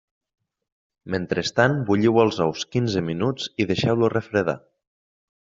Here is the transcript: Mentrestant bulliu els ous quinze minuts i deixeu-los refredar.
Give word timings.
Mentrestant 1.15 1.75
bulliu 1.89 2.17
els 2.23 2.39
ous 2.47 2.65
quinze 2.77 3.05
minuts 3.11 3.53
i 3.65 3.69
deixeu-los 3.75 4.13
refredar. 4.17 4.59